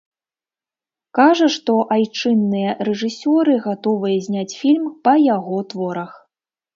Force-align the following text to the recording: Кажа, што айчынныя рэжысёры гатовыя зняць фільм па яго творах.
Кажа, 1.17 1.47
што 1.55 1.75
айчынныя 1.95 2.69
рэжысёры 2.87 3.53
гатовыя 3.65 4.23
зняць 4.29 4.57
фільм 4.63 4.87
па 5.09 5.13
яго 5.35 5.59
творах. 5.75 6.11